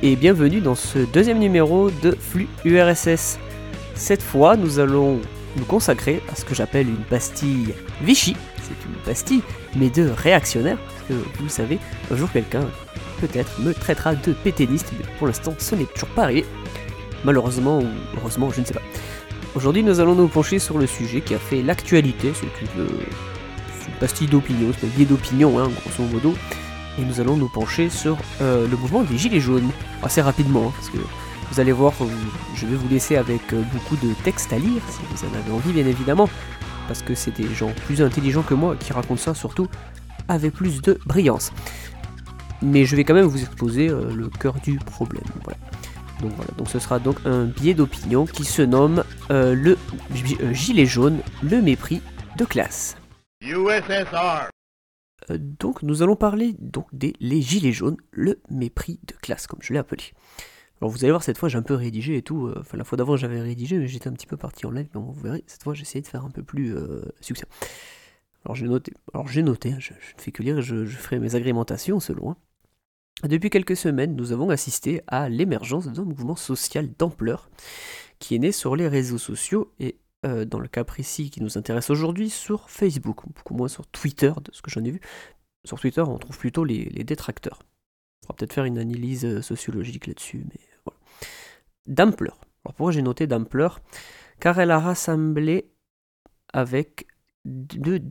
[0.00, 3.36] Et bienvenue dans ce deuxième numéro de Flux URSS.
[3.96, 5.18] Cette fois, nous allons
[5.56, 8.36] nous consacrer à ce que j'appelle une pastille Vichy.
[8.62, 9.42] C'est une pastille,
[9.74, 11.80] mais de réactionnaire, parce que vous savez,
[12.12, 12.64] un jour quelqu'un
[13.20, 16.44] peut-être me traitera de péténiste, mais pour l'instant ce n'est toujours pas arrivé.
[17.24, 17.86] Malheureusement ou
[18.18, 18.82] heureusement, je ne sais pas.
[19.56, 22.88] Aujourd'hui, nous allons nous pencher sur le sujet qui a fait l'actualité, c'est une, euh,
[23.88, 26.36] une pastille d'opinion, c'est un billet d'opinion, hein, grosso modo,
[26.98, 29.70] et nous allons nous pencher sur euh, le mouvement des Gilets jaunes,
[30.02, 30.98] assez rapidement, hein, parce que
[31.50, 32.06] vous allez voir, euh,
[32.56, 35.52] je vais vous laisser avec euh, beaucoup de textes à lire, si vous en avez
[35.52, 36.28] envie bien évidemment,
[36.88, 39.68] parce que c'est des gens plus intelligents que moi qui racontent ça, surtout
[40.28, 41.52] avec plus de brillance.
[42.60, 45.22] Mais je vais quand même vous exposer le cœur du problème.
[46.20, 49.78] Donc voilà, donc ce sera donc un biais d'opinion qui se nomme le
[50.12, 52.02] gi- gilet jaune, le mépris
[52.36, 52.96] de classe.
[53.40, 54.50] USSR.
[55.30, 59.60] Euh, donc nous allons parler donc des les gilets jaunes, le mépris de classe comme
[59.62, 60.04] je l'ai appelé.
[60.80, 62.84] Alors vous allez voir cette fois j'ai un peu rédigé et tout, euh, enfin la
[62.84, 65.42] fois d'avant j'avais rédigé mais j'étais un petit peu parti en live, mais vous verrez
[65.46, 67.48] cette fois essayé de faire un peu plus euh, succinct.
[68.44, 70.96] Alors j'ai noté, alors j'ai noté, hein, je, je ne fais que lire, je, je
[70.96, 72.30] ferai mes agrémentations selon.
[72.30, 72.36] hein.
[73.24, 77.50] Depuis quelques semaines, nous avons assisté à l'émergence d'un mouvement social d'ampleur
[78.20, 81.58] qui est né sur les réseaux sociaux et euh, dans le cas précis qui nous
[81.58, 85.00] intéresse aujourd'hui sur Facebook, beaucoup moins sur Twitter de ce que j'en ai vu.
[85.64, 87.60] Sur Twitter, on trouve plutôt les, les détracteurs.
[87.62, 90.98] On pourra peut-être faire une analyse euh, sociologique là-dessus, mais voilà.
[91.86, 92.38] D'ampleur.
[92.64, 93.80] Alors pourquoi j'ai noté d'ampleur
[94.40, 95.70] Car elle a rassemblé
[96.52, 97.06] avec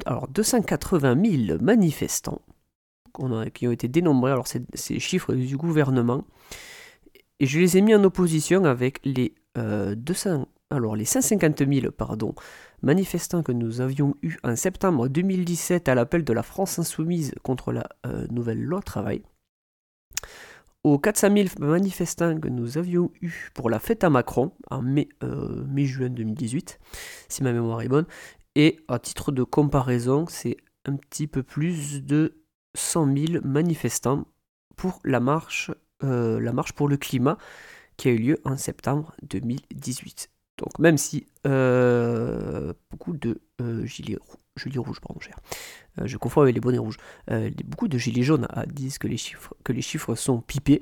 [0.06, 2.42] alors 280 000 manifestants
[3.54, 4.32] qui ont été dénombrés.
[4.32, 6.26] Alors c'est c'est chiffres du gouvernement.
[7.40, 11.92] Et je les ai mis en opposition avec les euh, 200, alors les 150 000
[11.92, 12.36] pardon,
[12.82, 17.72] manifestants que nous avions eus en septembre 2017 à l'appel de la France insoumise contre
[17.72, 19.24] la euh, nouvelle loi travail,
[20.84, 25.10] aux 400 000 manifestants que nous avions eus pour la fête à Macron en mai,
[25.24, 26.80] euh, mai-juin 2018,
[27.30, 28.06] si ma mémoire est bonne,
[28.56, 32.42] et à titre de comparaison, c'est un petit peu plus de
[32.76, 34.26] 100 000 manifestants
[34.76, 35.72] pour la marche,
[36.04, 37.38] euh, la marche pour le climat
[37.98, 40.30] qui a eu lieu en septembre 2018.
[40.58, 45.20] Donc même si euh, beaucoup de euh, gilets, rou- gilets rouges, pardon,
[46.00, 46.98] euh, je confonds avec les bonnets rouges,
[47.66, 50.82] beaucoup de gilets jaunes ah, disent que les, chiffres, que les chiffres sont pipés,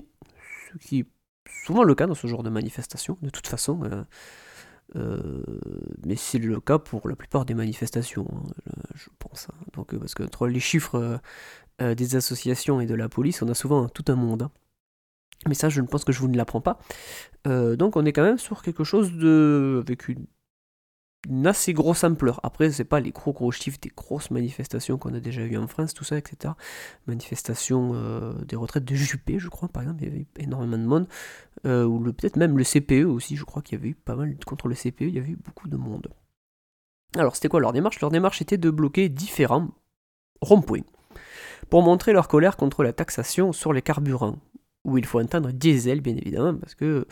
[0.72, 1.06] ce qui est
[1.66, 3.80] souvent le cas dans ce genre de manifestation, de toute façon.
[6.06, 8.44] mais c'est le cas pour la plupart des manifestations, hein,
[8.96, 9.47] je, pense.
[9.50, 9.66] hein.
[9.74, 11.19] Donc, parce que entre les chiffres
[11.80, 14.50] des associations et de la police, on a souvent tout un monde.
[15.47, 16.79] Mais ça, je ne pense que je vous ne l'apprends pas.
[17.47, 19.81] Euh, donc, on est quand même sur quelque chose de.
[19.85, 20.25] avec une,
[21.46, 22.40] assez grosse ampleur.
[22.44, 25.68] Après, c'est pas les gros gros chiffres des grosses manifestations qu'on a déjà eues en
[25.68, 26.53] France, tout ça, etc.
[27.07, 30.84] Manifestations euh, des retraites de Juppé, je crois, par exemple, il y avait énormément de
[30.84, 31.07] monde.
[31.66, 34.35] Euh, ou peut-être même le CPE aussi, je crois qu'il y avait eu pas mal
[34.46, 36.09] contre le CPE, il y avait eu beaucoup de monde.
[37.17, 38.00] Alors, c'était quoi leur démarche?
[38.02, 39.69] Leur démarche était de bloquer différents
[40.41, 40.84] ronds-points
[41.69, 44.38] pour montrer leur colère contre la taxation sur les carburants,
[44.85, 47.06] où il faut entendre diesel, bien évidemment, parce que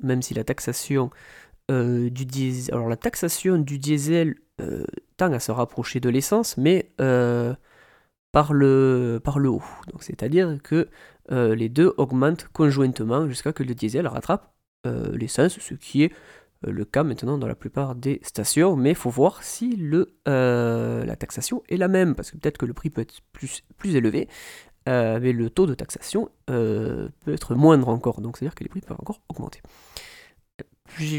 [0.00, 1.10] même si la taxation
[1.70, 4.84] euh, du diesel, alors la taxation du diesel euh,
[5.16, 7.54] tend à se rapprocher de l'essence, mais euh,
[8.32, 9.62] par le par le haut.
[9.92, 10.88] Donc, c'est-à-dire que
[11.30, 14.50] les deux augmentent conjointement jusqu'à que le diesel rattrape
[15.12, 16.12] l'essence, ce qui est
[16.66, 21.16] le cas maintenant dans la plupart des stations, mais il faut voir si le, la
[21.16, 24.26] taxation est la même, parce que peut-être que le prix peut être plus, plus élevé,
[24.88, 28.70] euh, mais le taux de taxation euh, peut être moindre encore, donc c'est-à-dire que les
[28.70, 29.60] prix peuvent encore augmenter.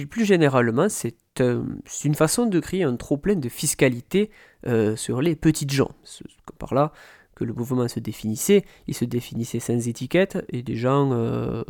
[0.09, 4.31] Plus, généralement, c'est euh, c'est une façon de créer un trop-plein de fiscalité
[4.95, 5.91] sur les petites gens.
[6.57, 6.91] Par là
[7.35, 11.63] que le mouvement se définissait, il se définissait sans étiquette, et des gens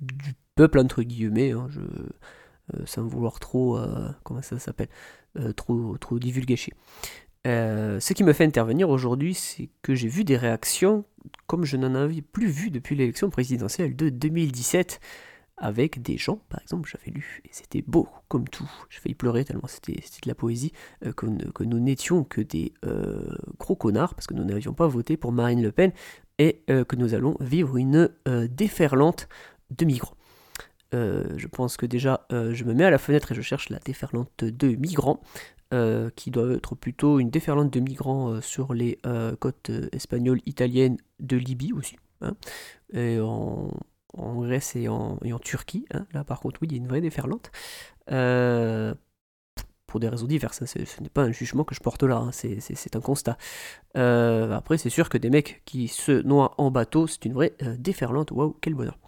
[0.00, 1.68] du peuple entre guillemets, hein,
[2.86, 3.78] sans vouloir trop,
[4.24, 4.88] comment ça s'appelle,
[5.54, 6.72] trop, trop divulgacher.
[7.46, 11.04] Euh, ce qui me fait intervenir aujourd'hui, c'est que j'ai vu des réactions
[11.46, 15.00] comme je n'en avais plus vu depuis l'élection présidentielle de 2017,
[15.56, 19.44] avec des gens, par exemple, j'avais lu, et c'était beau comme tout, j'ai failli pleurer
[19.44, 20.72] tellement c'était de la poésie,
[21.04, 25.16] euh, que, nous n'étions que des euh, gros connards, parce que nous n'avions pas voté
[25.16, 25.92] pour Marine Le Pen,
[26.38, 29.28] et que nous allons vivre une déferlante
[29.70, 30.16] de migrants.
[30.94, 33.68] Euh, je pense que déjà, euh, je me mets à la fenêtre et je cherche
[33.68, 35.20] la déferlante de migrants,
[35.72, 38.98] euh, qui doit être plutôt une déferlante de migrants sur les
[39.40, 42.34] côtes espagnoles, italiennes, de Libye aussi, hein,
[42.96, 43.70] en,
[44.42, 45.86] Grèce et en, Turquie.
[45.92, 46.06] hein.
[46.12, 47.50] Là, par contre, oui, il y a une vraie déferlante.
[49.86, 50.62] Pour des raisons diverses.
[50.62, 50.66] hein.
[50.66, 53.36] Ce n'est pas un jugement que je porte là, c'est un constat.
[53.94, 58.30] Après, c'est sûr que des mecs qui se noient en bateau, c'est une vraie déferlante.
[58.30, 58.98] Waouh, quel bonheur.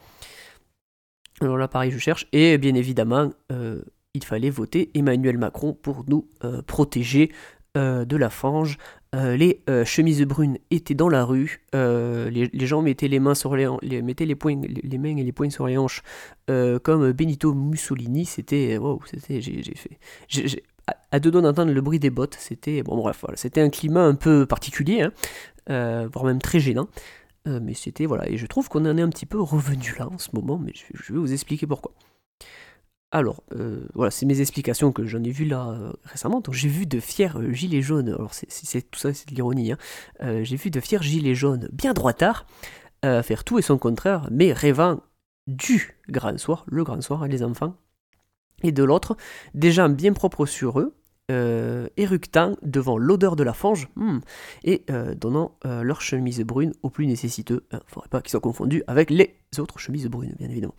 [1.41, 2.27] Alors là, pareil, je cherche.
[2.33, 3.83] Et bien évidemment, euh,
[4.15, 7.31] il fallait voter Emmanuel Macron pour nous euh, protéger
[7.77, 8.79] euh, de la fange.
[9.13, 11.65] Les chemises brunes étaient dans la rue.
[11.73, 15.33] Les, les gens mettaient les mains sur les, mettaient les poings, les, mains et les
[15.33, 16.03] poings sur les hanches,
[16.49, 18.27] comme Benito Mussolini.
[18.27, 19.99] C'était, wow, c'était, j'ai, fait,
[20.29, 20.63] j'ai-
[21.11, 22.37] à, deux doigts d'entendre le bruit des bottes.
[22.39, 25.09] C'était, bon bref, voilà, c'était un climat un peu particulier,
[25.67, 26.87] hein, voire même très gênant.
[27.47, 30.09] Euh, mais c'était voilà, et je trouve qu'on en est un petit peu revenu là
[30.09, 31.93] en ce moment, mais je, vais vous expliquer pourquoi.
[33.13, 36.41] Alors, euh, voilà, c'est mes explications que j'en ai vu là euh, récemment.
[36.41, 38.09] Donc, j'ai vu de fiers gilets jaunes.
[38.09, 39.73] Alors, c'est, tout ça, c'est de l'ironie.
[39.73, 39.79] hein.
[40.43, 42.47] J'ai vu de fiers gilets jaunes bien droitards
[43.23, 45.01] faire tout et son contraire, mais rêvant
[45.47, 47.77] du grand soir, le grand soir, hein, les enfants.
[48.65, 49.17] Et de l'autre,
[49.55, 50.97] des gens bien propres sur eux,
[51.31, 54.19] euh, éructant devant l'odeur de la fange, hmm,
[54.65, 57.67] et euh, donnant euh, leur chemise brune aux plus nécessiteux.
[57.73, 60.77] Il ne faudrait pas qu'ils soient confondus avec les autres chemises brunes, bien évidemment.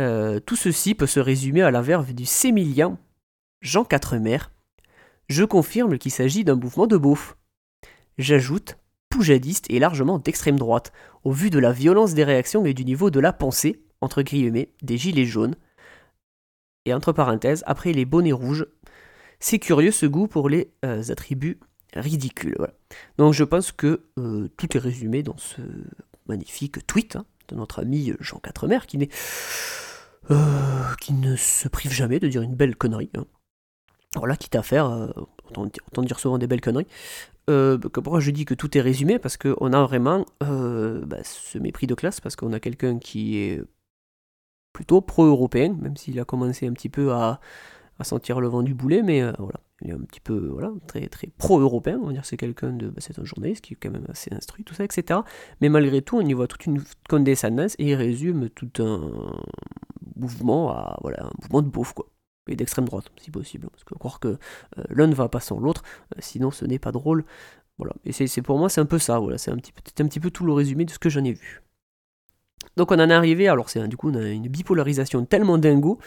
[0.00, 2.98] Euh, tout ceci peut se résumer à la verve du sémillant
[3.60, 4.38] Jean Quatremer.
[5.28, 7.36] Je confirme qu'il s'agit d'un mouvement de beauf.
[8.18, 8.76] J'ajoute
[9.08, 10.92] poujadiste et largement d'extrême droite,
[11.24, 14.72] au vu de la violence des réactions et du niveau de la pensée, entre guillemets,
[14.82, 15.54] des gilets jaunes.
[16.86, 18.66] Et entre parenthèses, après les bonnets rouges,
[19.42, 21.58] c'est curieux ce goût pour les euh, attributs
[21.94, 22.56] ridicules.
[23.18, 25.60] Donc je pense que euh, tout est résumé dans ce
[26.26, 29.08] magnifique tweet hein, de notre ami Jean Quatremer, qui n'est
[30.30, 33.10] euh, qui ne se prive jamais de dire une belle connerie.
[33.16, 33.26] hein.
[34.14, 35.10] Voilà, quitte à faire,
[35.48, 36.86] autant, dire, souvent des belles conneries.
[37.46, 41.94] Pourquoi je dis que tout est résumé Parce qu'on a vraiment bah, ce mépris de
[41.94, 43.62] classe, parce qu'on a quelqu'un qui est
[44.74, 47.40] plutôt pro-européen, même s'il a commencé un petit peu à,
[48.02, 50.70] à sentir le vent du boulet, mais euh, voilà, il est un petit peu voilà,
[50.86, 53.76] très, très pro-européen, on va dire c'est quelqu'un de, bah, c'est un journaliste qui est
[53.76, 55.20] quand même assez instruit, tout ça, etc.
[55.60, 59.32] Mais malgré tout, on y voit toute une condescendance et il résume tout un
[60.16, 62.06] mouvement à voilà, un mouvement de beauf quoi.
[62.48, 63.68] Et d'extrême droite, si possible.
[63.70, 65.82] Parce que croire que euh, l'un ne va pas sans l'autre,
[66.16, 67.24] euh, sinon ce n'est pas drôle.
[67.78, 67.94] Voilà.
[68.04, 69.18] Et c'est pour moi, c'est un peu ça.
[69.20, 69.38] Voilà.
[69.38, 71.62] C'est un, petit un petit peu tout le résumé de ce que j'en ai vu.
[72.76, 75.98] Donc on en est arrivé, alors c'est du coup on a une bipolarisation tellement dingo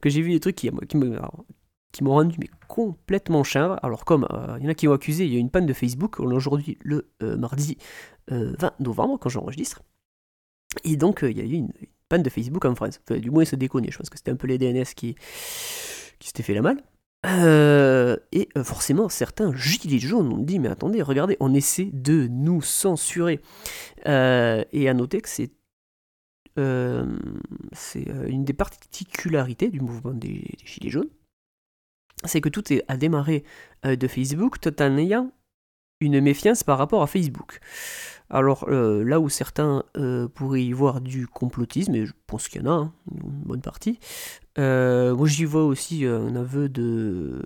[0.00, 2.38] que j'ai vu des trucs qui, m'ont rendu
[2.68, 3.78] complètement chèvre.
[3.82, 5.66] Alors comme euh, il y en a qui ont accusé, il y a une panne
[5.66, 7.78] de Facebook, aujourd'hui le euh, mardi
[8.32, 9.82] euh, 20 novembre quand j'enregistre.
[10.84, 11.72] Et donc euh, il y a eu une,
[12.08, 13.00] panne de Facebook en France.
[13.10, 15.14] Du moins se déconner, je pense que c'était un peu les DNS qui,
[16.18, 16.62] qui s'étaient fait la.
[17.26, 22.28] Euh, et euh, forcément, certains gilets jaunes ont dit Mais attendez, regardez, on essaie de
[22.28, 23.40] nous censurer.
[24.06, 25.57] Euh, et à noter que c'est euh,
[27.72, 31.10] c'est euh, une des particularités du mouvement des, Gilets jaunes,
[32.24, 33.44] c'est que tout est, a démarré
[33.84, 35.30] euh, de Facebook tout en ayant
[36.00, 37.60] une méfiance par rapport à Facebook.
[38.30, 42.62] Alors euh, là où certains euh, pourraient y voir du complotisme, et je pense qu'il
[42.62, 43.98] y en a hein, une bonne partie,
[44.58, 47.42] euh, moi j'y vois aussi un aveu de,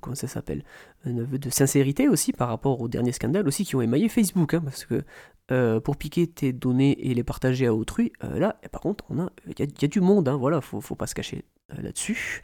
[0.00, 0.62] comment ça s'appelle,
[1.04, 4.54] un aveu de sincérité aussi par rapport aux derniers scandales aussi qui ont émaillé Facebook,
[4.54, 5.02] hein, parce que
[5.50, 9.18] euh, pour piquer tes données et les partager à autrui, euh, là, par contre, on
[9.18, 12.42] a, il y, a- du monde, hein, voilà, faut, faut pas se cacher euh, là-dessus.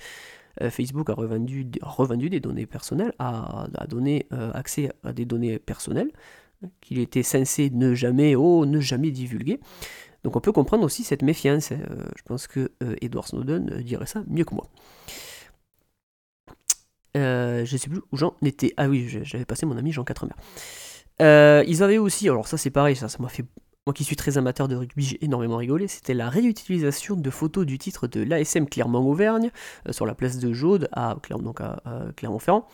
[0.63, 5.25] Euh, Facebook a revendu, revendu des données personnelles, a, a donné euh, accès à des
[5.27, 6.11] données personnelles
[6.63, 9.61] euh, qu'il était censé ne jamais, oh, ne jamais divulguer.
[10.25, 11.71] Donc on peut comprendre aussi cette méfiance.
[11.71, 11.77] euh,
[12.17, 14.69] je pense que euh, Edward Snowden euh, dirait ça mieux que moi.
[17.17, 18.73] Euh, je sais plus où j'en étais.
[18.77, 20.35] Ah oui, j'avais passé mon ami Jean Quatremer.
[21.21, 23.45] Ils avaient aussi, alors ça c'est pareil, ça m'a fait.
[23.87, 25.89] Moi qui suis très amateur de rugby, j'ai énormément rigolé.
[25.89, 29.51] C'était la réutilisation de photos du titre de l'ASM Clermont-Auvergne
[29.87, 31.83] euh, sur la place de Jaude à, donc à,
[32.17, 32.67] Clermont-Ferrand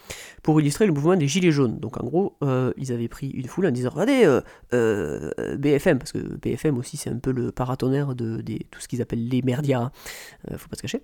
[0.45, 1.81] pour illustrer le mouvement des Gilets jaunes.
[1.81, 4.41] Donc en gros, euh, ils avaient pris une foule en disant Regardez,
[4.73, 8.41] euh, BFM, parce que BFM aussi c'est un peu le paratonnerre de,
[8.71, 9.93] tout ce qu'ils appellent les merdias, hein.
[10.59, 11.03] Faut pas se cacher.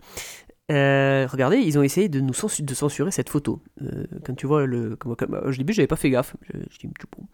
[0.68, 3.60] Regardez, ils ont essayé de nous de censurer cette photo.
[3.82, 4.96] Euh, quand tu vois le.
[5.04, 6.36] Au début, j'avais pas fait gaffe.
[6.42, 7.26] Je, je dis, bon.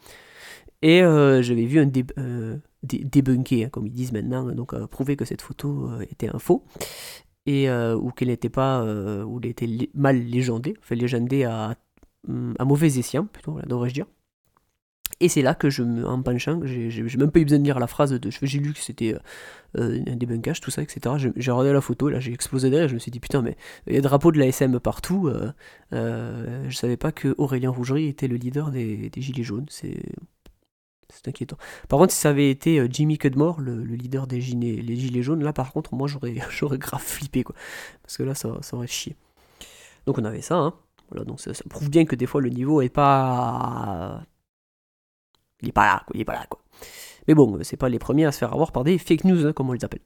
[0.83, 4.75] Et euh, j'avais vu un dé, euh, dé- débunker, hein, comme ils disent maintenant, donc
[4.75, 6.65] euh, prouver que cette photo était un faux.
[7.47, 8.85] Et, ou qu'elle n'était pas.
[9.25, 11.77] ou était mal légendée, enfin légendée à,
[12.29, 14.07] hum, à mauvais escient, plutôt, voilà, devrais-je dire.
[15.21, 17.79] Et c'est là que je me, en penchant, j'ai même pas eu besoin de lire
[17.79, 18.31] la phrase de.
[18.43, 19.17] J'ai lu que c'était
[19.77, 21.17] un débunkage, tout ça, etc.
[21.19, 23.93] J'ai- regardé la photo, là j'ai explosé derrière, je me suis dit putain, mais il
[23.93, 25.29] y a des drapeaux de la SM partout.
[25.29, 25.53] euh,
[25.93, 29.67] euh, je savais pas que Aurélien Rougerie était le leader des, des Gilets jaunes.
[29.69, 30.03] C'est.
[31.13, 31.59] C'est inquiétant.
[31.89, 34.97] Par contre, si ça avait été euh, Jimmy Cudmore, le, le leader des gilets, les
[34.97, 37.55] gilets jaunes, là par contre, moi j'aurais j'aurais grave flippé quoi.
[38.03, 39.17] Parce que là, ça, ça aurait chié.
[40.07, 40.75] Donc on avait ça, hein.
[41.11, 44.23] Voilà, donc ça, prouve bien que des fois le niveau est pas.
[45.61, 46.15] Il est pas là, quoi.
[46.15, 46.61] Il est pas là, quoi.
[47.29, 49.53] Mais bon, c'est pas les premiers à se faire avoir par des fake news, hein,
[49.53, 50.01] comme on les appelle.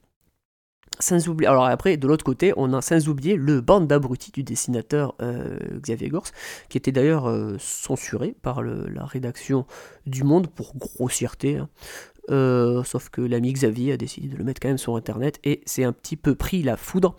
[0.98, 4.42] Sans oublier, alors après, de l'autre côté, on a sans oublier le bande d'abrutis du
[4.42, 6.28] dessinateur euh, Xavier Gors,
[6.68, 9.66] qui était d'ailleurs euh, censuré par la rédaction
[10.06, 11.56] du Monde pour grossièreté.
[11.56, 11.68] hein.
[12.28, 15.60] Euh, sauf que l'ami Xavier a décidé de le mettre quand même sur Internet et
[15.64, 17.14] c'est un petit peu pris la foudre,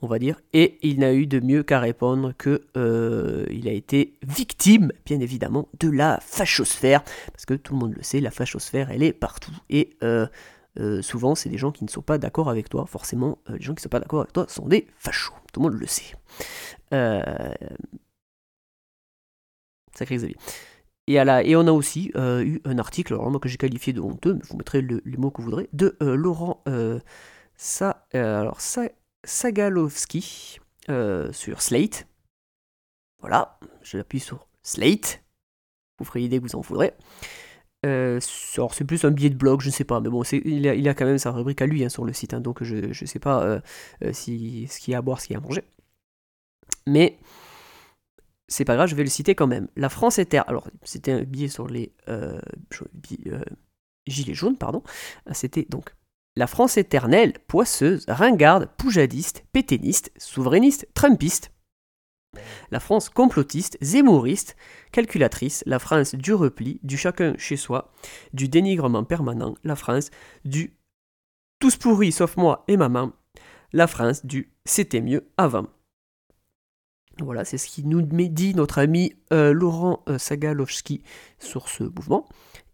[0.00, 0.40] on va dire.
[0.54, 2.62] Et il n'a eu de mieux qu'à répondre que
[3.50, 7.02] il a été victime, bien évidemment, de la fachosphère,
[7.32, 9.90] parce que tout le monde le sait, la fachosphère, elle est partout et
[10.78, 12.86] euh, souvent, c'est des gens qui ne sont pas d'accord avec toi.
[12.86, 15.34] Forcément, euh, les gens qui ne sont pas d'accord avec toi sont des fachos.
[15.52, 16.14] Tout le monde le sait.
[16.92, 17.22] Euh,
[19.96, 20.36] Sacré Xavier.
[21.08, 23.92] Et, à et on a aussi euh, eu un article, alors moi que j'ai qualifié
[23.92, 26.62] de honteux, mais vous mettrez le- les mots que vous voudrez, de Laurent
[27.56, 28.90] Sa, alors, Sa-
[29.24, 30.58] Sagalovski
[30.90, 32.06] euh, sur Slate.
[33.20, 35.22] Voilà, je appuie sur Slate.
[35.98, 36.92] Vous ferez l'idée que vous en voudrez.
[37.86, 40.94] Euh, c'est plus un billet de blog, je ne sais pas, mais bon, il a,
[40.94, 43.18] quand même sa rubrique à lui hein, sur le site, hein, donc je ne sais
[43.18, 43.60] pas euh,
[44.04, 45.62] euh, si, ce qu'il y a à boire, ce qu'il y a à manger.
[46.86, 47.18] Mais
[48.48, 49.68] c'est pas grave, je vais le citer quand même.
[49.76, 50.34] La France est.
[50.34, 51.92] Alors, c'était un billet sur les
[54.06, 54.82] gilets jaunes, pardon.
[55.32, 55.94] C'était donc
[56.36, 61.50] la France éternelle, poisseuse, ringarde, poujadiste, péténiste, souverainiste, trumpiste.
[62.70, 64.56] La France complotiste, zémouriste,
[64.92, 67.92] calculatrice, la France du repli, du chacun chez soi,
[68.32, 70.10] du dénigrement permanent, la France
[70.44, 70.76] du
[71.58, 73.12] tous pourris sauf moi et maman,
[73.72, 75.66] la France du c'était mieux avant.
[77.18, 81.02] Voilà, c'est ce qui nous dit notre ami euh, Laurent euh, Sagalovski
[81.38, 82.28] sur ce mouvement.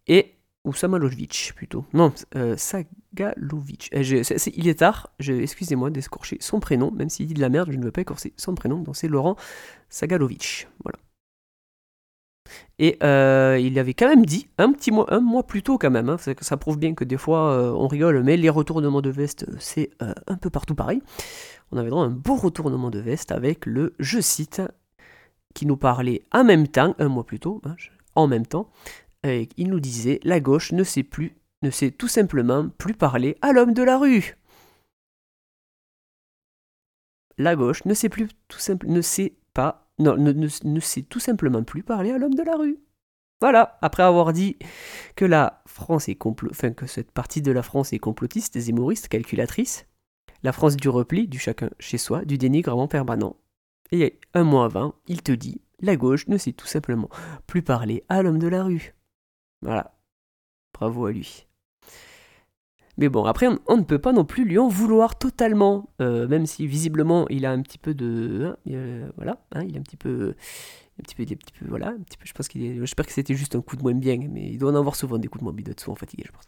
[0.09, 1.85] Et, ou Samalovic plutôt.
[1.93, 3.91] Non, euh, Sagalovic.
[3.93, 7.79] C'est- il est tard, excusez-moi d'escorcher son prénom, même s'il dit de la merde, je
[7.79, 9.37] ne veux pas écorcer son prénom, donc c'est Laurent
[9.89, 10.69] Sagalovic.
[10.85, 10.99] Voilà.
[12.79, 15.91] Et euh, il avait quand même dit, un petit mois, un mois plus tôt quand
[15.91, 19.11] même, hein, ça prouve bien que des fois euh, on rigole, mais les retournements de
[19.11, 21.03] veste, euh, c'est euh, un peu partout pareil.
[21.71, 24.61] On avait droit un beau retournement de veste avec le je cite
[25.55, 27.77] qui nous parlait en même temps, un mois plus tôt, hein,
[28.15, 28.71] en même temps,
[29.25, 33.37] et il nous disait la gauche ne sait plus, ne sait tout simplement plus parler
[33.43, 34.37] à l'homme de la rue.
[37.39, 41.83] La gauche ne sait plus tout simple, ne sait pas, ne, sait tout simplement plus
[41.83, 42.79] parler à l'homme de la rue.
[43.41, 44.57] Voilà, après avoir dit
[45.17, 49.87] que la France est que cette partie de la France est complotiste, zémoriste, calculatrice,
[50.43, 53.37] la France du repli, du chacun chez soi, du dénigrement permanent.
[53.91, 57.09] Et un mois avant, il te dit la gauche ne sait tout simplement
[57.47, 58.95] plus parler à l'homme de la rue.
[59.63, 59.95] Voilà.
[60.75, 61.47] Bravo à lui.
[62.99, 66.45] Mais bon, après, on, ne peut pas non plus lui en vouloir totalement, euh, même
[66.47, 69.83] si visiblement il a un petit peu de, hein, euh, voilà, hein, il a un
[69.83, 70.35] petit peu,
[71.01, 72.27] un petit peu, des petits peu, voilà, un petit peu.
[72.27, 74.59] Je pense qu'il est, j'espère que c'était juste un coup de moins bien, mais il
[74.59, 76.33] doit en avoir souvent des coups de moins bien, il doit être souvent fatigué, je
[76.33, 76.45] pense.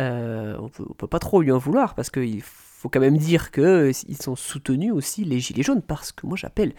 [0.00, 3.18] Euh, on peut, on peut pas trop lui en vouloir parce qu'il faut quand même
[3.18, 6.72] dire que euh, ils sont soutenus aussi les gilets jaunes parce que moi j'appelle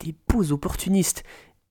[0.00, 1.24] des beaux opportunistes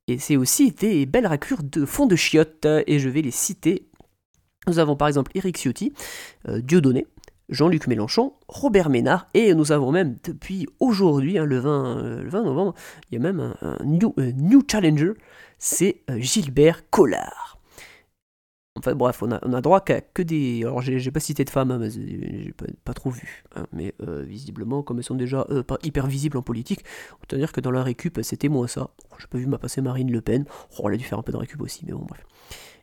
[0.07, 3.89] et c'est aussi des belles raclures de fond de chiottes et je vais les citer.
[4.67, 5.93] Nous avons par exemple Éric Ciotti,
[6.47, 7.07] euh, Dieudonné,
[7.49, 12.29] Jean-Luc Mélenchon, Robert Ménard et nous avons même depuis aujourd'hui, hein, le, 20, euh, le
[12.29, 12.73] 20 novembre,
[13.09, 15.13] il y a même un, un new, challenger,
[15.59, 17.54] c'est euh, Gilbert Collard.
[18.77, 20.63] Enfin bref, on a, droit qu'à que des...
[20.63, 22.53] Alors j'ai pas cité de femmes, hein, j'ai
[22.83, 23.43] pas, trop vu.
[23.55, 26.83] hein, mais euh, visiblement, comme elles sont déjà euh, pas hyper visibles en politique,
[27.25, 28.89] peut dire que dans la récup, c'était moins ça.
[29.11, 30.43] Oh, j'ai pas vu ma passer Marine Le Pen.
[30.77, 32.25] Oh, elle a dû faire un peu de récup aussi, mais bon bref.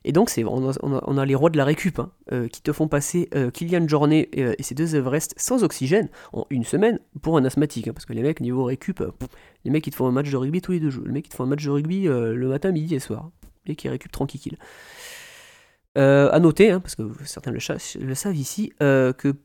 [0.03, 2.87] Et donc c'est on a, les rois de la récup hein, euh, qui te font
[2.87, 7.45] passer euh, Kylian Jornet et ses deux Everest sans oxygène en une semaine pour un
[7.45, 7.89] asthmatique.
[7.91, 9.01] parce que les mecs, niveau récup,
[9.63, 11.05] les mecs ils te font un match de rugby tous les deux jours.
[11.05, 13.29] Les mecs ils te font un match de rugby le matin, midi et soir.
[13.65, 14.57] Et qui récup tranquille.
[15.97, 17.59] Euh, à noter, hein, parce que certains le,
[18.15, 19.35] savent ici, euh, que,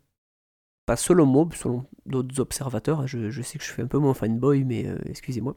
[0.87, 4.15] pas selon moi, selon d'autres observateurs, hein, je, sais que je fais un peu mon
[4.15, 5.57] fanboy, mais euh, excusez-moi.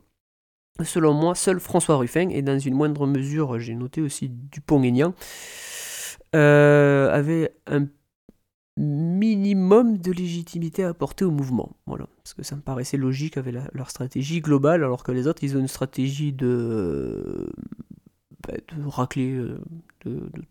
[0.84, 5.14] Selon moi, seul François Ruffin, et dans une moindre mesure, j'ai noté aussi Dupont-Aignan,
[6.34, 7.88] avait un
[8.78, 11.78] minimum de légitimité à apporter au mouvement.
[11.86, 12.08] Voilà.
[12.18, 15.56] Parce que ça me paraissait logique avec leur stratégie globale, alors que les autres, ils
[15.56, 17.50] ont une stratégie de,
[18.52, 19.60] de racler, euh,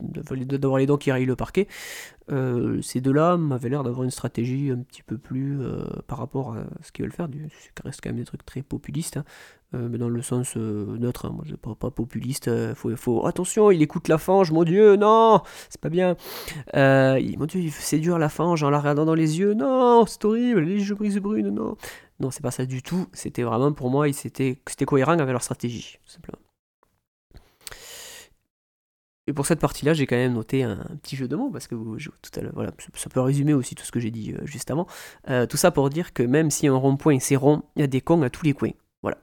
[0.00, 1.66] d'avoir les dents qui rayent le parquet.
[2.30, 6.54] Euh, ces deux-là m'avaient l'air d'avoir une stratégie un petit peu plus euh, par rapport
[6.54, 7.28] à ce qu'ils veulent faire.
[7.28, 9.24] Du, ça reste quand même des trucs très populistes, hein.
[9.72, 11.26] Mais dans le sens neutre.
[11.26, 11.32] hein.
[11.32, 12.50] Moi, je pas, pas populiste.
[13.24, 16.16] attention, il écoute la fange, mon Dieu, non, c'est pas bien.
[16.74, 20.62] Mon Dieu, il séduire la fange en la regardant dans les yeux, non, c'est horrible,
[20.62, 21.76] les yeux brise brunes, non.
[22.18, 23.06] Non, c'est pas ça du tout.
[23.12, 26.38] C'était vraiment pour moi, c'était cohérent avec leur stratégie, tout simplement.
[29.30, 31.76] Et pour cette partie-là, j'ai quand même noté un, petit jeu de mots, parce que
[31.76, 34.88] tout à voilà, ça peut résumer aussi tout ce que j'ai dit euh, juste avant.
[35.28, 37.86] Euh, tout ça pour dire que même si un rond-point c'est rond, il y a
[37.86, 38.72] des cons à tous les coins.
[39.02, 39.18] Voilà.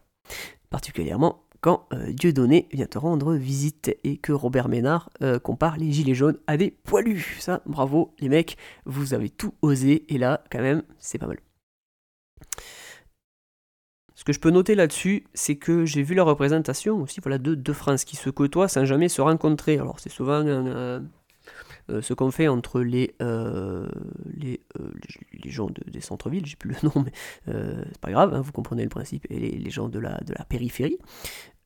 [0.70, 5.10] Particulièrement quand euh, Dieudonné vient te rendre visite et que Robert Ménard
[5.44, 7.36] compare les gilets jaunes à des poilus.
[7.42, 11.40] Ça, bravo les mecs, vous avez tout osé, et là, quand même, c'est pas mal.
[14.18, 17.74] Ce que je peux noter là-dessus, c'est que j'ai vu la représentation aussi de deux
[17.74, 19.78] France qui se côtoient sans jamais se rencontrer.
[19.78, 21.00] Alors c'est souvent euh,
[21.92, 23.88] euh, ce qu'on fait entre les, euh,
[24.34, 24.60] les,
[25.34, 27.12] les, gens des centres-villes, j'ai plus le nom, mais
[27.46, 30.46] c'est pas grave, hein, vous comprenez le principe, et les, gens de la, de la
[30.46, 30.98] périphérie.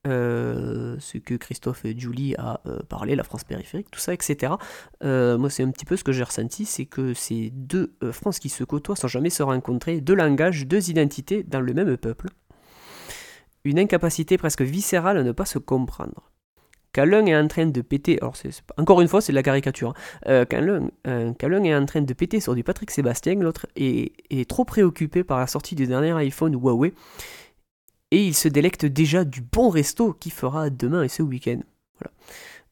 [0.04, 4.56] ce que Christophe et Julie a parlé, la France périphérique, tout ça, etc.
[5.02, 8.50] moi, c'est un petit peu ce que j'ai ressenti, c'est que ces deux France qui
[8.50, 12.28] se côtoient sans jamais se rencontrer, deux langages, deux identités dans le même peuple
[13.64, 16.32] une incapacité presque viscérale à ne pas se comprendre.
[16.94, 18.20] Quand l'un est en train de péter,
[18.78, 19.94] encore une fois c'est de la caricature,
[20.26, 20.28] hein.
[20.28, 24.66] euh, l'un, euh, est en train de péter sur du Patrick Sébastien, l'autre est, trop
[24.66, 26.94] préoccupé par la sortie du dernier iPhone Huawei,
[28.12, 31.62] et il se délecte déjà du bon resto qu'il fera demain et ce week-end.
[31.98, 32.12] Voilà.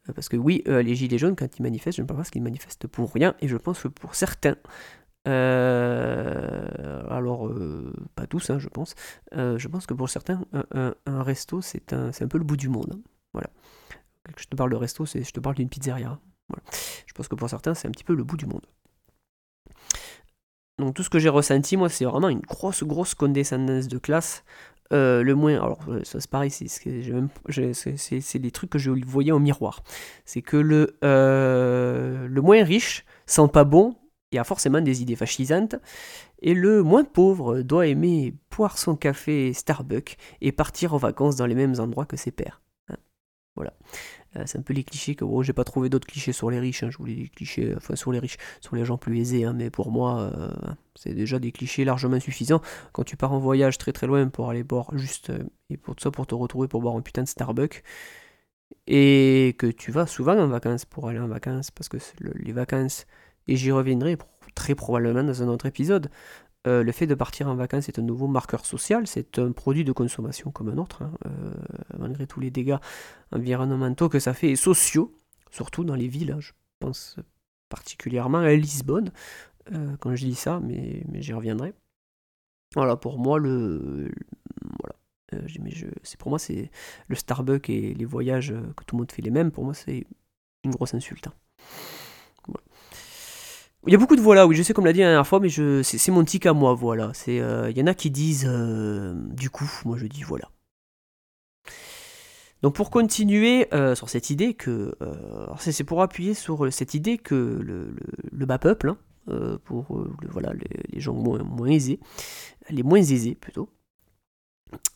[0.10, 2.44] Euh, parce que oui, les gilets jaunes, quand ils manifestent, je ne pense pas qu'ils
[2.44, 4.58] manifestent pour rien, et je pense que pour certains,
[5.28, 8.96] euh, alors, euh, pas tous, hein, je pense.
[9.36, 12.70] Euh, je pense que pour certains, un, resto, c'est un, un, peu le bout du
[12.70, 12.94] monde.
[12.94, 13.02] Hein.
[13.34, 13.50] Voilà.
[14.38, 16.10] je te parle de resto, c'est, je te parle d'une pizzeria.
[16.10, 16.60] Hein.
[17.06, 18.66] Je pense que pour certains, c'est un petit peu le bout du monde.
[20.80, 24.44] Donc tout ce que j'ai ressenti, moi, c'est vraiment une grosse, grosse condescendance de classe.
[24.92, 29.84] le moins, alors ça c'est pareil, c'est, des trucs que je voyais au miroir.
[30.26, 33.98] C'est que le, le moins riche sent pas bon
[34.32, 35.76] il y a forcément des idées fascisantes,
[36.42, 41.46] et le moins pauvre doit aimer boire son café Starbucks et partir en vacances dans
[41.46, 42.62] les mêmes endroits que ses pères.
[42.90, 42.98] Hein.
[43.56, 43.74] voilà.
[44.36, 46.60] Euh, c'est un peu les clichés que bon, j'ai pas trouvé d'autres clichés sur les
[46.60, 46.84] riches.
[46.84, 46.92] Hein.
[46.92, 49.54] je voulais des clichés, enfin sur les riches, sur les gens plus aisés, hein.
[49.54, 50.52] mais pour moi, euh,
[50.96, 52.62] c'est déjà des clichés largement suffisants.
[52.92, 55.96] Quand tu pars en voyage très très loin pour aller boire juste euh, et pour
[55.96, 57.84] tout ça pour te retrouver pour boire un putain de Starbucks,
[58.88, 61.98] et que tu vas souvent en vacances pour aller en vacances, parce que
[62.36, 63.06] les vacances
[63.50, 64.18] et j'y reviendrai
[64.54, 66.10] très probablement dans un autre épisode.
[66.68, 69.84] Euh, le fait de partir en vacances est un nouveau marqueur social, c'est un produit
[69.84, 71.12] de consommation comme un autre, hein.
[71.26, 71.54] euh,
[71.98, 72.78] malgré tous les dégâts
[73.32, 75.16] environnementaux que ça fait, et sociaux,
[75.52, 76.32] surtout dans les villes.
[76.32, 76.42] Hein.
[76.42, 77.16] je pense
[77.70, 79.12] particulièrement à Lisbonne,
[79.72, 81.74] euh, quand je dis ça, mais, j'y reviendrai.
[82.76, 84.12] Voilà, pour moi, le.
[84.80, 84.96] voilà.
[86.20, 86.70] pour moi, c'est
[87.08, 89.52] le Starbucks et les voyages que tout le monde fait les mêmes.
[89.52, 90.06] Pour moi, c'est
[90.64, 91.30] une grosse insulte.
[93.88, 95.40] Il y a beaucoup de voilà, oui, je sais comme l'a dit la dernière fois,
[95.40, 97.12] mais c'est, mon tic à moi, voilà.
[97.14, 100.52] C'est, euh, il y en a qui disent euh, du coup, moi je dis voilà.
[102.62, 104.94] Donc pour continuer euh, sur cette idée que,
[105.60, 108.96] c'est, pour appuyer sur cette idée que le, bas peuple,
[109.28, 110.54] hein, pour voilà
[110.92, 112.02] les, gens moins aisés,
[112.70, 113.70] les moins aisés plutôt,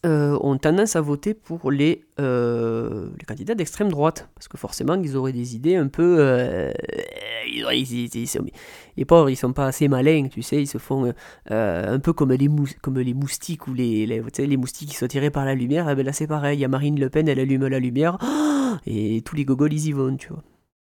[0.05, 4.29] euh, ont tendance à voter pour les, euh, les candidats d'extrême droite.
[4.35, 6.17] Parce que forcément, ils auraient des idées un peu.
[6.19, 6.71] Euh,
[8.97, 11.13] les pauvres, ils sont pas assez malins, tu sais, ils se font
[11.49, 12.49] un peu comme les,
[12.81, 15.89] comme les moustiques ou les, les, les moustiques qui sont tirés par la lumière.
[15.89, 18.17] Eh ben là, c'est pareil, il y a Marine Le Pen, elle allume la lumière,
[18.85, 20.43] et tous les gogoles, ils y vont, tu vois.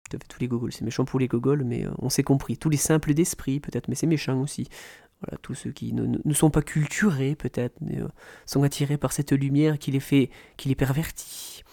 [0.10, 2.58] Tous les gogoles, c'est méchant pour les gogoles, mais on s'est compris.
[2.58, 4.68] Tous les simples d'esprit, peut-être, mais c'est méchant aussi.
[5.22, 8.08] Voilà, tous ceux qui ne, sont pas culturés, peut-être, euh,
[8.46, 11.64] sont attirés par cette lumière qui les fait, qui les pervertit.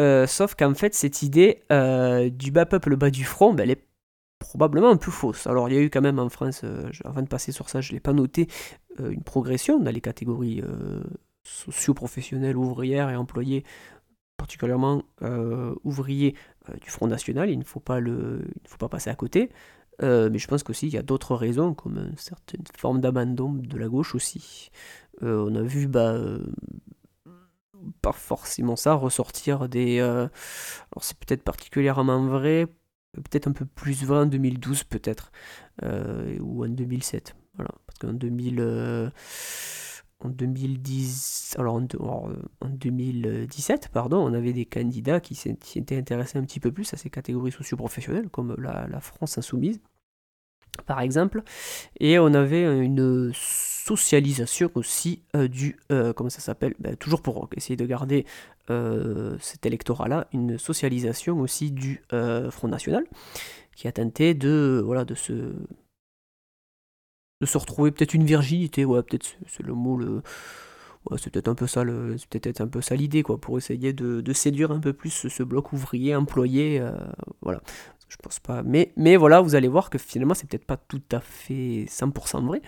[0.00, 3.64] Euh, sauf qu'en fait, cette idée euh, du bas peuple, le bas du front, ben,
[3.64, 3.86] elle est
[4.38, 5.46] probablement un peu fausse.
[5.46, 6.64] Alors, il y a eu quand même en France,
[7.04, 8.48] avant de passer sur ça, je ne l'ai pas noté,
[8.98, 10.62] une progression dans les catégories
[11.42, 13.64] socio-professionnelles, ouvrières et employées,
[14.36, 15.02] particulièrement
[15.84, 16.34] ouvriers
[16.82, 17.48] du Front National.
[17.48, 19.50] Il ne faut pas, le, il ne faut pas passer à côté.
[20.02, 23.52] Euh, mais je pense qu'aussi il y a d'autres raisons, comme une certaine forme d'abandon
[23.52, 24.70] de la gauche aussi.
[25.22, 26.44] Euh, on a vu, bah, euh,
[28.02, 30.00] pas forcément ça, ressortir des...
[30.00, 30.30] alors
[31.00, 32.66] c'est peut-être particulièrement vrai,
[33.14, 35.30] peut-être un peu plus vrai en 2012 peut-être,
[36.40, 37.34] ou en 2007.
[37.54, 39.12] Voilà, parce qu'en 2000
[40.20, 46.60] en 2010, alors en, 2017, pardon, on avait des candidats qui s'étaient intéressés un petit
[46.60, 49.80] peu plus à ces catégories socio-professionnelles, comme la, France insoumise,
[50.86, 51.42] par exemple,
[52.00, 57.48] et on avait une socialisation aussi euh, du, euh, comment ça s'appelle, ben, toujours pour
[57.56, 58.26] essayer de garder
[58.70, 62.02] euh, cet électorat-là, une socialisation aussi du
[62.50, 63.04] Front National,
[63.74, 65.54] qui a tenté de, voilà, de se
[67.40, 70.22] de se retrouver peut-être une virginité, ouais, peut-être c'est le mot, le,
[71.18, 71.84] c'est peut-être un peu ça,
[72.18, 75.42] c'est peut-être un peu ça l'idée, quoi, pour essayer de, séduire un peu plus ce,
[75.42, 76.92] bloc ouvrier employé, euh,
[77.42, 77.60] voilà.
[78.08, 81.02] Je pense pas, mais, mais voilà, vous allez voir que finalement c'est peut-être pas tout
[81.10, 82.62] à fait 100% vrai,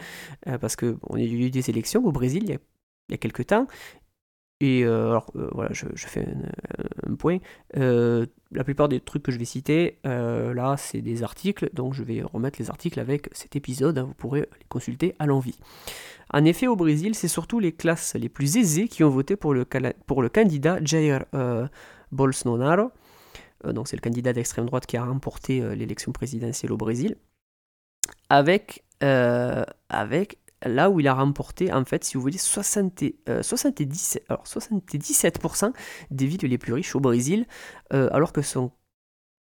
[0.49, 2.59] euh, parce que on a eu des élections au Brésil il y a,
[3.09, 3.69] il y a quelques temps,
[4.61, 6.27] et euh, alors euh, voilà, je, fais
[7.07, 7.39] un, point.
[7.77, 12.03] Euh, la plupart des trucs que je vais citer, là, c'est des articles, donc je
[12.03, 15.59] vais remettre les articles avec cet épisode, hein, vous pourrez les consulter à l'envie.
[16.33, 19.55] En effet, au Brésil, c'est surtout les classes les plus aisées qui ont voté pour
[19.55, 19.65] le,
[20.07, 21.25] pour le candidat Jair
[22.11, 22.91] Bolsonaro.
[23.65, 27.17] donc c'est le candidat d'extrême droite qui a remporté l'élection présidentielle au Brésil.
[28.29, 34.35] Avec, avec là où il a remporté, en fait, si vous voulez, 70, 77, euh,
[34.35, 35.73] alors 77%
[36.11, 37.47] des villes les plus riches au Brésil,
[37.93, 38.71] euh, alors que son,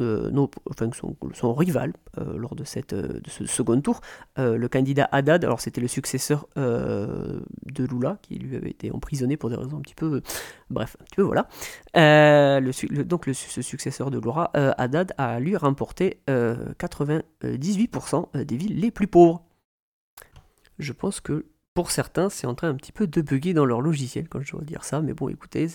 [0.02, 0.32] euh,
[1.56, 4.02] rival lors de, ce second tour,
[4.38, 7.44] le candidat Haddad, alors c'était le successeur de
[7.78, 10.22] Lula, qui lui avait été emprisonné pour des raisons un petit peu,
[10.70, 11.48] bref, un petit peu voilà.
[13.06, 19.08] Donc le, ce successeur de Lula, Haddad, a lui remporté 98% des villes les plus
[19.08, 19.46] pauvres
[20.84, 23.82] je pense que pour certains, c'est en train un petit peu de bugger dans leur
[23.82, 25.02] logiciel quand je dois dire ça.
[25.02, 25.68] Mais bon, écoutez,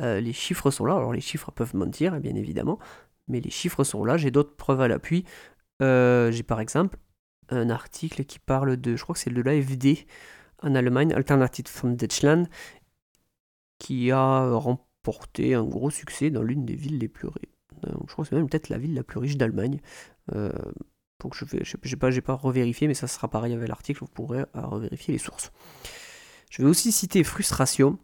[0.00, 0.94] euh, les chiffres sont là.
[0.94, 2.78] Alors les chiffres peuvent mentir, hein, bien évidemment,
[3.28, 4.16] mais les chiffres sont là.
[4.16, 5.24] J'ai d'autres preuves à l'appui.
[5.82, 6.98] Euh, j'ai par exemple
[7.48, 10.06] un article qui parle de, je crois que c'est de l'AFD
[10.62, 12.44] en Allemagne, Alternative von Deutschland,
[13.78, 17.52] qui a remporté un gros succès dans l'une des villes les plus riches.
[17.84, 19.80] Euh, je crois que c'est même peut-être la ville la plus riche d'Allemagne.
[21.20, 24.40] Donc je vais, j'ai pas, pas revérifié, mais ça sera pareil avec l'article, vous pourrez
[24.40, 25.50] euh, revérifier les sources.
[26.50, 27.98] Je vais aussi citer Frustration,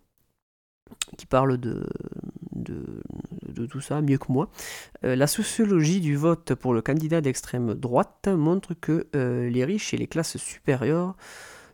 [1.16, 1.86] qui parle de,
[2.52, 4.50] de, tout ça mieux que moi.
[5.04, 9.94] Euh, la sociologie du vote pour le candidat d'extrême droite montre que euh, les riches
[9.94, 11.16] et les classes supérieures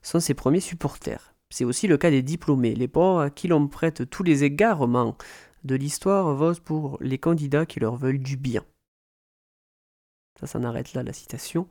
[0.03, 1.35] sont ses premiers supporters.
[1.51, 2.75] C'est aussi le cas des diplômés.
[2.75, 5.17] Les pauvres à qui l'on prête tous les égarements
[5.65, 8.63] de l'histoire votent pour les candidats qui leur veulent du bien.
[10.41, 11.67] Ça s'en arrête là, la citation.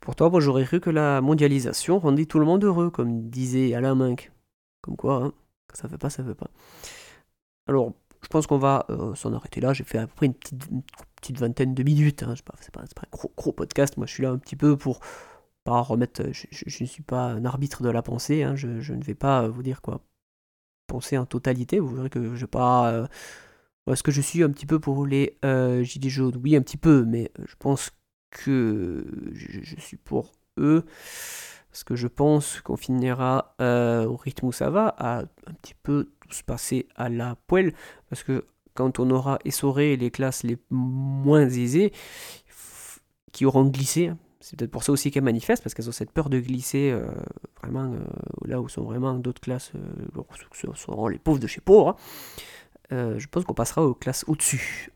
[0.00, 3.94] Pourtant, moi j'aurais cru que la mondialisation rendait tout le monde heureux, comme disait Alain
[3.94, 4.32] Minck.
[4.82, 5.32] Comme quoi, hein,
[5.74, 6.50] ça veut pas, ça veut pas.
[7.66, 9.72] Alors, je pense qu'on va euh, s'en arrêter là.
[9.72, 12.22] J'ai fait à peu près une petite, vingtaine de minutes.
[12.22, 12.34] Hein.
[12.36, 13.96] C'est pas, un gros, gros, podcast.
[13.96, 15.00] Moi, je suis là un petit peu pour
[15.64, 16.22] pas remettre.
[16.32, 18.42] Je, ne suis pas un arbitre de la pensée.
[18.42, 18.56] Hein.
[18.56, 20.00] Je, ne vais pas vous dire quoi
[20.86, 21.78] penser en totalité.
[21.78, 22.90] Vous verrez que je vais pas.
[22.92, 23.06] Euh,
[23.88, 26.40] est-ce que je suis un petit peu pour les euh, Gilets jaunes?
[26.42, 27.90] Oui, un petit peu, mais euh, je pense
[28.30, 30.84] que je, suis pour eux.
[31.70, 35.74] Parce que je pense qu'on finira euh, au rythme où ça va, à un petit
[35.82, 37.72] peu tout se passer à la poêle.
[38.08, 41.92] Parce que quand on aura essoré les classes les moins aisées,
[43.32, 46.12] qui auront glissé, hein, c'est peut-être pour ça aussi qu'elles manifestent, parce qu'elles ont cette
[46.12, 46.96] peur de glisser
[47.60, 47.94] vraiment
[48.44, 49.72] là où sont vraiment d'autres classes,
[50.54, 51.90] ce seront les pauvres de chez pauvres.
[51.90, 51.96] Hein.
[52.92, 54.92] Euh, je pense qu'on passera aux classes au-dessus.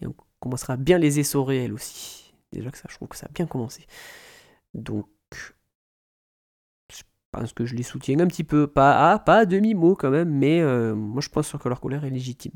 [0.00, 2.34] Et on commencera à bien les essorer, elles aussi.
[2.52, 3.86] Déjà que ça, je trouve que ça a bien commencé.
[4.74, 5.08] Donc,
[6.90, 8.66] je pense que je les soutiens un petit peu.
[8.66, 12.04] Pas à, pas à demi-mot quand même, mais euh, moi je pense que leur colère
[12.04, 12.52] est légitime.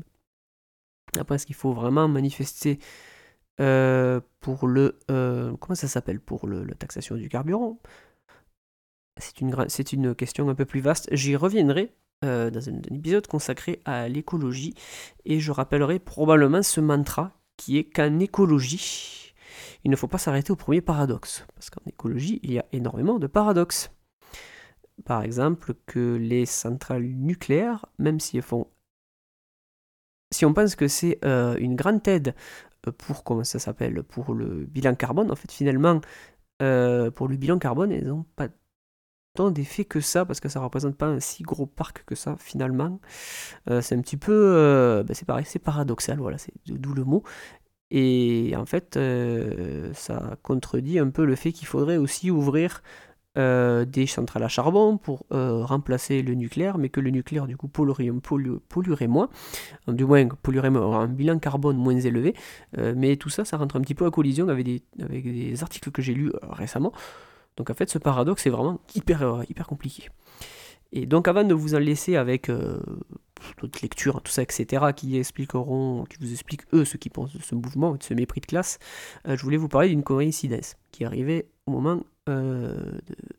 [1.17, 2.77] Après, est-ce qu'il faut vraiment manifester
[3.59, 4.99] euh, pour le.
[5.07, 6.19] comment ça s'appelle?
[6.19, 7.79] Pour le, la taxation du carburant?
[9.17, 11.09] C'est une, c'est une question un peu plus vaste.
[11.11, 11.91] J'y reviendrai
[12.25, 14.73] euh, dans un, épisode consacré à l'écologie
[15.25, 19.35] et je rappellerai probablement ce mantra qui est qu'en écologie,
[19.83, 23.19] il ne faut pas s'arrêter au premier paradoxe, parce qu'en écologie, il y a énormément
[23.19, 23.91] de paradoxes.
[25.05, 28.67] Par exemple, que les centrales nucléaires, même si elles font...
[30.33, 32.35] Si on pense que c'est euh, une grande aide
[32.97, 36.01] pour, comment ça s'appelle, pour le bilan carbone, en fait, finalement,
[36.61, 38.47] euh, pour le bilan carbone, elles n'ont pas
[39.51, 42.99] d'effet que ça, parce que ça représente pas un si gros parc que ça finalement.
[43.69, 47.23] Euh, c'est un petit peu, euh, ben, c'est paradoxal, voilà, c'est d'où le mot.
[47.89, 52.81] Et en fait, euh, ça contredit un peu le fait qu'il faudrait aussi ouvrir
[53.35, 58.09] des centrales à charbon pour remplacer le nucléaire, mais que le nucléaire du coup polluerait,
[59.07, 59.29] moins,
[59.87, 62.33] du moins polluerait moins, un bilan carbone moins élevé.
[62.75, 66.01] mais tout ça, ça rentre un petit peu à collision des, avec des articles que
[66.01, 66.93] j'ai lus récemment
[67.57, 70.09] donc en fait, ce paradoxe est vraiment hyper, euh, hyper compliqué.
[70.93, 72.79] Et donc avant de vous en laisser avec euh,
[73.59, 77.41] d'autres lectures, tout ça, etc., qui expliqueront, qui vous expliquent eux ce qu'ils pensent de
[77.41, 78.79] ce mouvement, de ce mépris de classe,
[79.27, 82.93] euh, je voulais vous parler d'une coïncidence qui arrivait au moment de,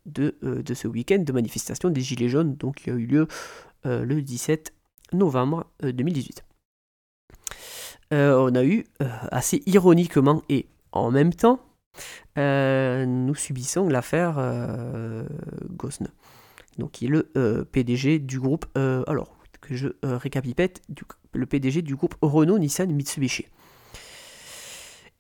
[0.07, 3.28] de, ce week-end de manifestation des Gilets jaunes, donc qui a eu lieu
[3.85, 4.72] le 17
[5.12, 6.42] novembre 2018.
[8.12, 8.85] on a eu
[9.31, 11.61] assez ironiquement et en même temps
[12.37, 14.37] nous subissons l'affaire
[15.71, 16.09] Gosne,
[16.79, 20.69] donc qui est le PDG du groupe, alors que je récapitule,
[21.35, 23.47] le PDG du groupe Renault Nissan Mitsubishi.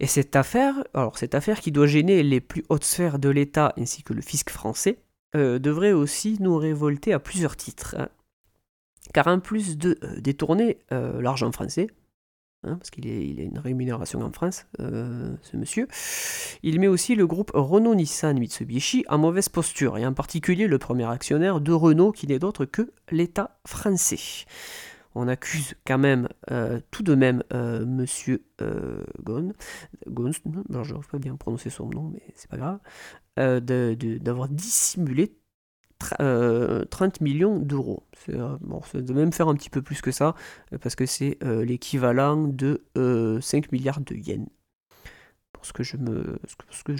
[0.00, 3.74] Et cette affaire, alors cette affaire qui doit gêner les plus hautes sphères de l'État
[3.76, 4.98] ainsi que le fisc français,
[5.36, 7.96] euh, devrait aussi nous révolter à plusieurs titres.
[7.98, 8.08] Hein.
[9.12, 11.88] Car en plus de euh, détourner euh, l'argent français,
[12.64, 15.88] hein, parce qu'il a une rémunération en France, ce monsieur,
[16.62, 21.04] il met aussi le groupe Renault-Nissan Mitsubishi en mauvaise posture, et en particulier le premier
[21.04, 24.46] actionnaire de Renault qui n'est d'autre que l'État français.
[25.14, 29.52] On accuse quand même euh, tout de même euh, Monsieur euh, Gon,
[30.06, 32.78] je n'arrive pas bien prononcer son nom, mais c'est pas grave,
[33.36, 35.36] d'avoir dissimulé
[36.00, 38.04] 30 millions d'euros.
[38.16, 40.34] C'est de même faire un petit peu plus que ça,
[40.80, 42.84] parce que c'est l'équivalent de
[43.40, 44.48] 5 milliards de yens,
[45.52, 46.38] pour ce que je me,
[46.70, 46.92] ce que.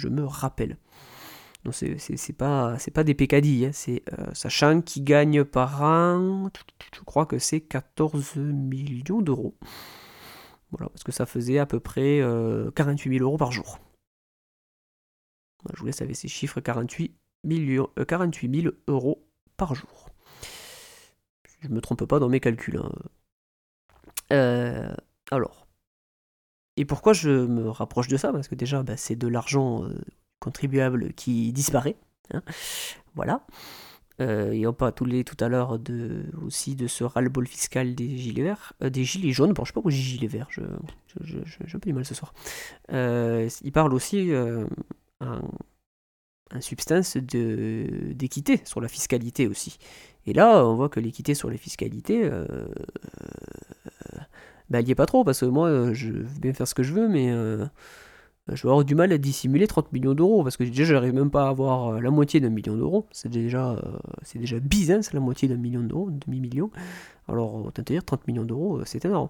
[1.65, 3.71] Donc c'est pas, des pécadilles, hein.
[3.73, 6.49] c'est euh, sachant qu'ils gagnent par an,
[6.93, 9.57] je crois que c'est 14 millions d'euros.
[10.71, 12.21] Voilà, parce que ça faisait à peu près
[12.75, 13.79] 48 euh, 000 euros par jour.
[15.73, 19.23] Je vous laisse avec ces chiffres, 48, millions, 48 000 euros
[19.57, 20.09] par jour.
[21.61, 22.77] Je ne me trompe pas dans mes calculs.
[22.77, 22.91] Hein.
[24.31, 24.93] Euh,
[25.31, 25.67] alors,
[26.77, 28.31] et pourquoi je me rapproche de ça?
[28.31, 29.83] Parce que déjà, bah, c'est de l'argent
[30.39, 31.97] contribuable qui disparaît.
[32.33, 32.41] Hein.
[33.15, 33.45] Voilà.
[34.21, 35.05] Euh, et on parle tout,
[35.39, 39.53] à l'heure de, aussi de ce ras-le-bol fiscal des gilets verts, euh, des gilets jaunes.
[39.53, 40.63] Bon, je sais pas pourquoi j'ai gilets verts, j'ai
[41.21, 42.33] je, je, un du mal ce soir.
[42.91, 44.31] Euh, il parle aussi
[46.53, 49.77] en, substance d'équité sur la fiscalité aussi.
[50.25, 52.29] Et là, on voit que l'équité sur les fiscalités,
[54.69, 56.83] bah, il n'y est pas trop, parce que moi, je veux bien faire ce que
[56.83, 57.31] je veux, mais
[58.55, 61.29] je vais avoir du mal à dissimuler 30 millions d'euros parce que déjà j'arrive même
[61.31, 63.05] pas à avoir euh, la moitié d'un million d'euros.
[63.11, 63.79] C'est déjà, euh,
[64.23, 66.71] c'est déjà bizarre, c'est la moitié d'un million d'euros, demi-million.
[67.27, 69.29] Alors, autant te dire 30 millions d'euros, euh, c'est énorme.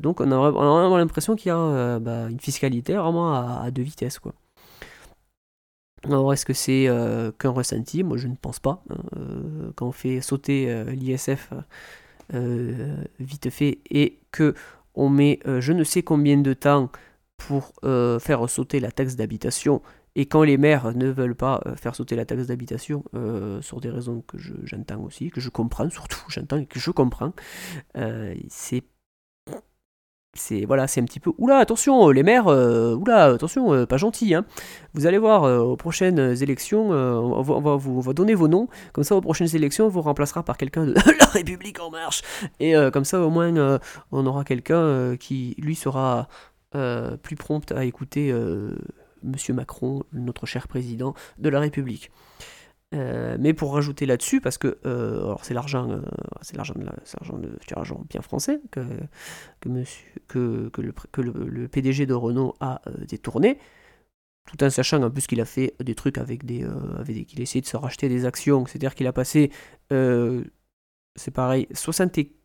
[0.00, 4.18] donc on a, vraiment l'impression qu'il y a bah, une fiscalité vraiment à, deux vitesses.
[4.18, 4.34] Quoi.
[6.10, 6.88] Alors est-ce que c'est
[7.38, 8.82] qu'un ressenti Moi je ne pense pas.
[8.90, 8.96] Hein.
[9.76, 11.52] quand on fait sauter l'ISF
[13.18, 14.54] vite fait et que
[14.94, 16.90] on met je ne sais combien de temps
[17.40, 19.82] pour euh, faire sauter la taxe d'habitation.
[20.14, 23.80] Et quand les maires ne veulent pas euh, faire sauter la taxe d'habitation, euh, sur
[23.80, 27.32] des raisons que j'entends aussi, que je comprends surtout, j'entends et que je comprends,
[28.48, 28.84] c'est
[30.34, 34.44] c'est voilà, c'est un petit peu oula attention les maires oula attention pas gentil hein.
[34.94, 39.16] Vous allez voir aux prochaines élections on va, vous on donner vos noms comme ça
[39.16, 42.22] aux prochaines élections on vous remplacera par quelqu'un de la République en marche
[42.60, 43.80] et comme ça au moins
[44.12, 46.28] on aura quelqu'un qui lui sera
[46.76, 48.76] euh, plus prompte à écouter euh,
[49.24, 52.12] Monsieur Macron, notre cher président de la République.
[52.92, 56.00] Euh, mais pour rajouter là-dessus, parce que alors c'est l'argent,
[56.42, 58.80] c'est l'argent, de, l'argent bien français que
[59.60, 60.80] que,
[61.20, 63.58] le, PDG de Renault a détourné,
[64.46, 66.66] tout en sachant en plus qu'il a fait des trucs avec des,
[67.26, 69.52] qu'il a essayé de se racheter des actions, c'est-à-dire qu'il a passé,
[69.90, 72.40] c'est pareil, 64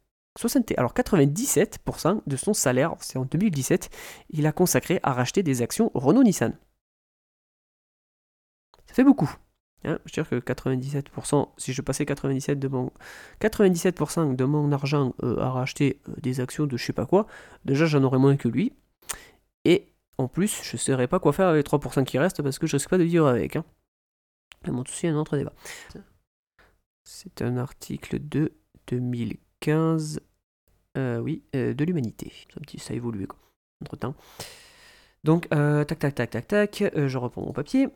[0.78, 3.90] alors 97% de son salaire, c'est en 2017,
[4.32, 6.58] il a consacré à racheter des actions Renault-Nissan.
[8.88, 9.34] Ça fait beaucoup.
[9.84, 10.00] Hein.
[10.06, 12.92] je veux dire que 97%, si je passais 97% de mon,
[13.42, 17.28] 97% de mon argent euh, à racheter euh, des actions de je sais pas quoi,
[17.66, 18.74] déjà j'en aurais moins que lui.
[19.64, 22.58] Et en plus, je ne saurais pas quoi faire avec les 3% qui restent parce
[22.58, 23.56] que je ne sais pas de vivre avec.
[23.58, 23.66] Hein.
[24.66, 25.54] Mais bon, ceci un autre débat.
[27.04, 28.52] C'est un article de
[28.88, 30.20] 2000 15,
[30.98, 32.32] euh, oui, euh, de l'humanité.
[32.78, 33.28] Ça a évolué
[33.82, 34.14] entre temps.
[35.24, 37.88] Donc, euh, tac, tac, tac, tac, tac, je reprends mon papier.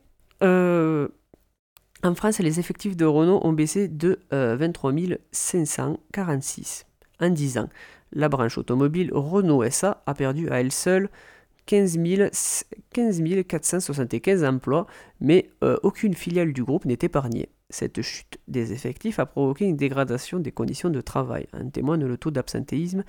[2.04, 4.94] En France, les effectifs de Renault ont baissé de 23
[5.32, 6.86] 546
[7.20, 7.70] en 10 ans.
[8.12, 11.10] La branche automobile Renault SA a perdu à elle seule
[11.66, 12.00] 15,
[12.94, 14.88] 15 475 emplois,
[15.20, 15.50] mais
[15.84, 17.50] aucune filiale du groupe n'est épargnée.
[17.70, 21.46] Cette chute des effectifs a provoqué une dégradation des conditions de travail.
[21.54, 23.04] En témoigne le taux d'absentéisme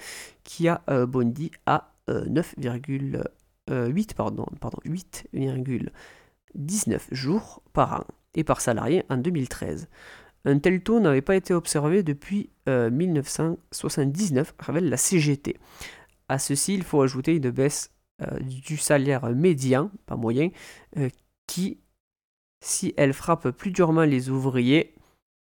[0.44, 3.22] qui a euh, bondi à 9,8
[3.70, 9.88] euh, pardon, pardon, 8,19 jours par an et par salarié en 2013.
[10.44, 15.56] Un tel taux n'avait pas été observé depuis 1979, euh, révèle la CGT.
[16.28, 17.90] À ceci, il faut ajouter une baisse
[18.42, 20.50] du salaire médian, pas moyen,
[21.46, 21.78] qui
[22.60, 24.94] si elle frappe plus durement les ouvriers,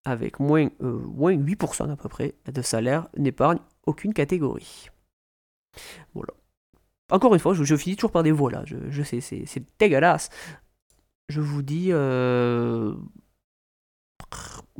[0.05, 4.89] avec moins, 8% euh, à peu près de salaire, n'épargne aucune catégorie.
[7.11, 8.63] Encore une fois, je, finis toujours par des voilà.
[8.65, 10.29] Je, je sais, c'est dégueulasse.
[11.29, 12.95] Je vous dis, euh,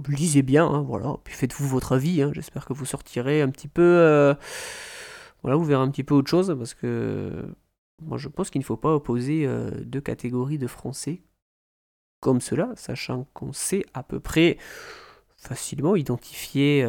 [0.08, 2.32] lisez bien, hein, voilà, puis faites-vous votre avis, hein.
[2.34, 4.34] j'espère que vous sortirez un petit peu, euh,
[5.42, 7.56] voilà, vous verrez un petit peu autre chose, parce que
[8.02, 11.22] moi je pense qu'il ne faut pas opposer euh, deux catégories de français
[12.20, 14.58] comme cela, sachant qu'on sait à peu près
[15.38, 16.88] facilement identifier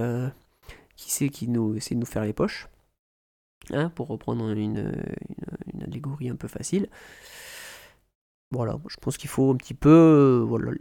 [0.97, 2.69] qui c'est qui nous essaie de nous faire les poches,
[3.71, 4.95] hein, pour reprendre une
[5.83, 6.89] allégorie un peu facile.
[8.53, 9.91] Voilà, je pense qu'il faut un petit peu.
[9.91, 10.73] euh, voilà,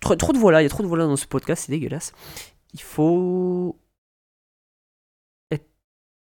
[0.00, 2.12] trop, de voilà, il y a trop de voilà dans ce podcast, c'est dégueulasse.
[2.72, 3.78] Il faut
[5.50, 5.68] être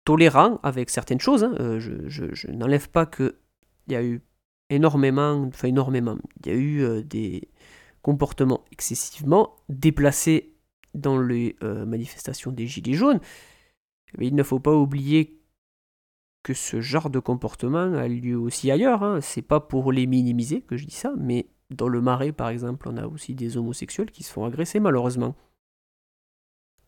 [0.06, 1.44] tolérant avec certaines choses.
[1.44, 1.56] hein.
[1.60, 3.40] Euh, je n'enlève pas que
[3.88, 4.22] il y a eu
[4.70, 7.50] énormément, enfin énormément, il y a eu euh, des
[8.02, 10.56] comportements excessivement déplacés
[10.96, 13.20] dans les manifestations des Gilets jaunes.
[14.18, 15.39] Mais il ne faut pas oublier
[16.44, 19.04] que ce genre de comportement a lieu aussi ailleurs.
[19.04, 19.22] Hein.
[19.22, 22.88] C'est pas pour les minimiser que je dis ça, mais dans le marais, par exemple,
[22.90, 25.36] on a aussi des homosexuels qui se font agresser, malheureusement.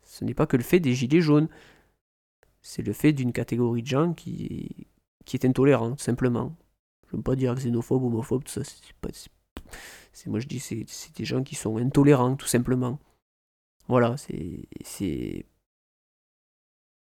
[0.03, 1.49] Ce n'est pas que le fait des gilets jaunes.
[2.61, 4.87] C'est le fait d'une catégorie de gens qui,
[5.25, 6.55] qui est intolérante, simplement.
[7.07, 8.63] Je ne veux pas dire xénophobe, homophobe, tout ça.
[8.63, 12.99] C'est pas, c'est- moi, je dis c'est c'est des gens qui sont intolérants, tout simplement.
[13.87, 15.45] Voilà, c'est c'est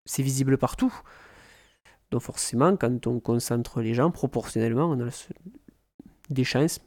[0.06, 0.92] c'est visible partout.
[2.14, 5.10] Donc forcément, quand on concentre les gens, proportionnellement, on a
[6.30, 6.78] des chances,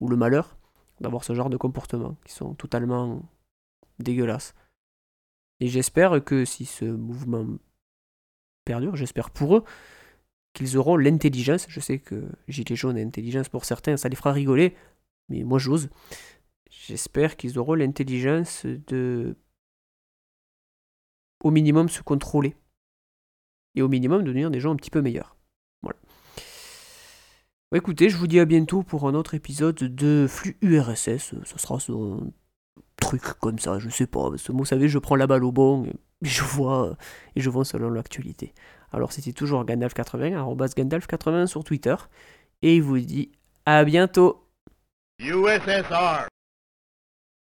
[0.00, 0.56] ou le malheur,
[0.98, 3.20] d'avoir ce genre de comportements qui sont totalement
[3.98, 4.54] dégueulasses.
[5.60, 7.46] Et j'espère que si ce mouvement
[8.64, 9.64] perdure, j'espère pour eux
[10.54, 14.32] qu'ils auront l'intelligence, je sais que Gilets jaunes et intelligence pour certains, ça les fera
[14.32, 14.74] rigoler,
[15.28, 15.90] mais moi j'ose.
[16.70, 19.36] J'espère qu'ils auront l'intelligence de
[21.44, 22.56] au minimum se contrôler
[23.76, 25.36] et au minimum devenir des gens un petit peu meilleurs.
[25.82, 25.98] Voilà.
[27.74, 31.34] Écoutez, je vous dis à bientôt pour un autre épisode de Flux URSS.
[31.44, 32.18] Ce sera un
[32.96, 34.30] truc comme ça, je sais pas.
[34.48, 36.96] Vous savez, je prends la balle au bon et je vois
[37.34, 38.54] et je vois selon l'actualité.
[38.92, 41.96] Alors c'était toujours Gandalf80, arrobas Gandalf80 sur Twitter.
[42.62, 43.30] Et il vous dit
[43.66, 44.48] à bientôt
[45.18, 46.28] USSR.